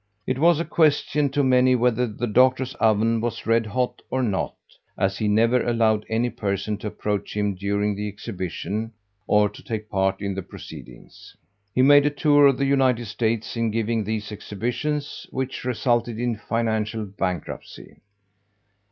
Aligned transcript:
It 0.25 0.39
was 0.39 0.59
a 0.59 0.65
question 0.65 1.29
to 1.29 1.43
many 1.43 1.75
whether 1.75 2.07
the 2.07 2.25
Doctor's 2.25 2.73
oven 2.79 3.21
was 3.21 3.45
red 3.45 3.67
hot 3.67 4.01
or 4.09 4.23
not, 4.23 4.55
as 4.97 5.19
he 5.19 5.27
never 5.27 5.61
allowed 5.61 6.07
any 6.09 6.31
person 6.31 6.79
to 6.79 6.87
approach 6.87 7.37
him 7.37 7.53
during 7.53 7.93
the 7.95 8.07
exhibition 8.07 8.93
or 9.27 9.47
take 9.47 9.91
part 9.91 10.19
in 10.19 10.33
the 10.33 10.41
proceedings. 10.41 11.37
He 11.75 11.83
made 11.83 12.07
a 12.07 12.09
tour 12.09 12.47
of 12.47 12.57
the 12.57 12.65
United 12.65 13.05
States 13.05 13.55
in 13.55 13.69
giving 13.69 14.03
these 14.03 14.31
exhibitions, 14.31 15.27
which 15.29 15.63
resulted 15.63 16.17
in 16.19 16.35
financial 16.35 17.05
bankruptcy. 17.05 17.97